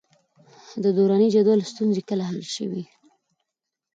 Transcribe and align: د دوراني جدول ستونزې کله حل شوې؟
د 0.83 0.85
دوراني 0.97 1.27
جدول 1.35 1.59
ستونزې 1.71 2.01
کله 2.09 2.23
حل 2.29 2.41
شوې؟ 2.55 2.83